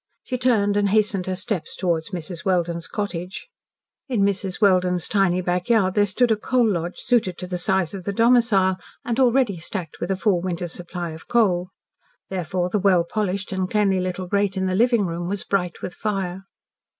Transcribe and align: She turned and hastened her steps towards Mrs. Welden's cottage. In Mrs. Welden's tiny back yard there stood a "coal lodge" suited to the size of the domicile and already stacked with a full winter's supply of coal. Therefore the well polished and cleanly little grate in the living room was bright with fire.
She 0.23 0.35
turned 0.35 0.77
and 0.77 0.89
hastened 0.89 1.27
her 1.27 1.35
steps 1.35 1.75
towards 1.75 2.09
Mrs. 2.09 2.43
Welden's 2.43 2.87
cottage. 2.87 3.49
In 4.09 4.21
Mrs. 4.21 4.59
Welden's 4.59 5.07
tiny 5.07 5.41
back 5.41 5.69
yard 5.69 5.93
there 5.93 6.07
stood 6.07 6.31
a 6.31 6.35
"coal 6.35 6.67
lodge" 6.67 6.97
suited 6.97 7.37
to 7.37 7.45
the 7.45 7.59
size 7.59 7.93
of 7.93 8.05
the 8.05 8.11
domicile 8.11 8.77
and 9.05 9.19
already 9.19 9.59
stacked 9.59 9.99
with 9.99 10.09
a 10.09 10.15
full 10.15 10.41
winter's 10.41 10.73
supply 10.73 11.11
of 11.11 11.27
coal. 11.27 11.69
Therefore 12.29 12.71
the 12.71 12.79
well 12.79 13.03
polished 13.03 13.51
and 13.53 13.69
cleanly 13.69 13.99
little 13.99 14.25
grate 14.25 14.57
in 14.57 14.65
the 14.65 14.73
living 14.73 15.05
room 15.05 15.27
was 15.27 15.43
bright 15.43 15.83
with 15.83 15.93
fire. 15.93 16.45